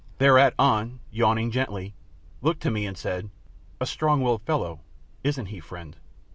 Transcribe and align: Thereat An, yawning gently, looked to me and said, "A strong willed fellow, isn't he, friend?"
Thereat 0.17 0.55
An, 0.57 0.99
yawning 1.11 1.51
gently, 1.51 1.93
looked 2.41 2.63
to 2.63 2.71
me 2.71 2.87
and 2.87 2.97
said, 2.97 3.29
"A 3.79 3.85
strong 3.85 4.23
willed 4.23 4.41
fellow, 4.41 4.79
isn't 5.23 5.45
he, 5.49 5.59
friend?" 5.59 5.95